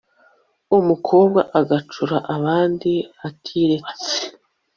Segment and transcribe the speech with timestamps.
[0.77, 2.93] umukobwa agacura abandi
[3.27, 4.15] atiretse